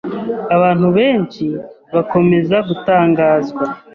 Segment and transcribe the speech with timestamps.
[0.55, 1.45] Abantu benshi
[1.93, 3.63] bakomeza gutangazwa